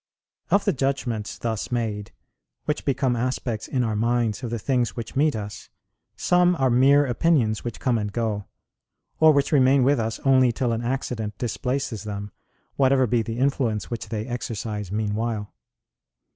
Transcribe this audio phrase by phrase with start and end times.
[0.49, 2.11] Of the judgments thus made,
[2.65, 5.69] which become aspects in our minds of the things which meet us,
[6.15, 8.45] some are mere opinions which come and go,
[9.19, 12.31] or which remain with us only till an accident displaces them,
[12.77, 15.53] whatever be the influence which they exercise meanwhile.